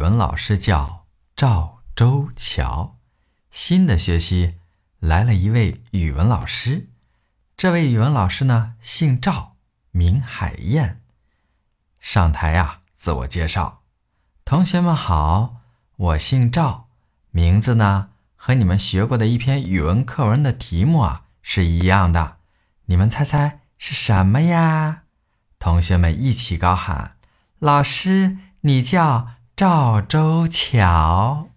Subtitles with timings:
[0.00, 1.04] 语文老师叫
[1.36, 2.96] 赵周桥。
[3.50, 4.54] 新的学期
[4.98, 6.88] 来了一位语文老师，
[7.54, 9.56] 这位语文老师呢姓赵，
[9.90, 11.02] 名海燕。
[11.98, 13.82] 上台呀，自我介绍：
[14.46, 15.56] 同学们好，
[15.96, 16.88] 我姓赵，
[17.30, 22.38] 名字呢和你们学过的一篇语文课文的题目啊是一样的。
[22.86, 25.02] 你们猜猜是什么呀？
[25.58, 27.18] 同学们一起高喊
[27.60, 31.48] ：“老师，你叫赵州桥。”